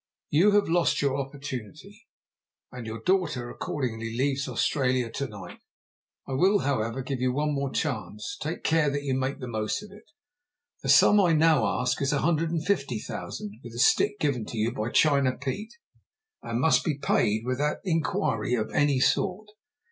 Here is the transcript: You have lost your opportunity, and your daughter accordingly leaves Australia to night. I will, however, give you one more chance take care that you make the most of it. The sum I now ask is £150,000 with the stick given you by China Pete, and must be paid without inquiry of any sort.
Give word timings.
You 0.31 0.53
have 0.53 0.67
lost 0.67 1.03
your 1.03 1.15
opportunity, 1.19 2.07
and 2.71 2.87
your 2.87 3.03
daughter 3.03 3.51
accordingly 3.51 4.17
leaves 4.17 4.47
Australia 4.47 5.11
to 5.11 5.27
night. 5.27 5.59
I 6.27 6.31
will, 6.33 6.57
however, 6.65 7.03
give 7.03 7.19
you 7.21 7.31
one 7.31 7.53
more 7.53 7.69
chance 7.69 8.35
take 8.41 8.63
care 8.63 8.89
that 8.89 9.03
you 9.03 9.13
make 9.13 9.39
the 9.39 9.47
most 9.47 9.83
of 9.83 9.91
it. 9.91 10.09
The 10.81 10.89
sum 10.89 11.21
I 11.21 11.33
now 11.33 11.67
ask 11.79 12.01
is 12.01 12.13
£150,000 12.13 13.61
with 13.63 13.73
the 13.73 13.77
stick 13.77 14.17
given 14.19 14.47
you 14.51 14.71
by 14.71 14.89
China 14.89 15.37
Pete, 15.37 15.75
and 16.41 16.59
must 16.59 16.83
be 16.83 16.97
paid 16.97 17.43
without 17.45 17.77
inquiry 17.83 18.55
of 18.55 18.71
any 18.71 18.99
sort. 18.99 19.49